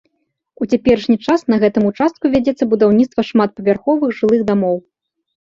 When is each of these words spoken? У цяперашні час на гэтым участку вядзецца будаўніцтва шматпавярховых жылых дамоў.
У 0.63 0.67
цяперашні 0.71 1.17
час 1.25 1.43
на 1.53 1.59
гэтым 1.63 1.83
участку 1.91 2.31
вядзецца 2.37 2.69
будаўніцтва 2.73 3.27
шматпавярховых 3.29 4.19
жылых 4.23 4.41
дамоў. 4.51 4.77